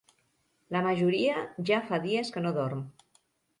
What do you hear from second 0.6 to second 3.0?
La majoria ja fa dies que no dorm.